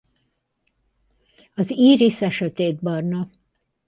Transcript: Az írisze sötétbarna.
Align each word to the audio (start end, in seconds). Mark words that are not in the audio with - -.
Az 1.55 1.69
írisze 1.71 2.29
sötétbarna. 2.29 3.29